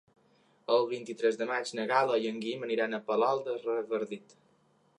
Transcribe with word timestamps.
El 0.75 0.85
vint-i-tres 0.93 1.35
de 1.41 1.47
maig 1.51 1.73
na 1.79 1.85
Gal·la 1.91 2.17
i 2.23 2.27
en 2.31 2.39
Guim 2.45 2.65
aniran 2.69 2.99
a 2.99 3.03
Palol 3.11 3.45
de 3.49 3.59
Revardit. 3.61 4.35